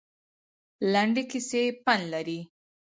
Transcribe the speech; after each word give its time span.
لنډې 0.93 1.23
کیسې 1.31 1.63
پند 1.85 2.03
لري 2.13 2.39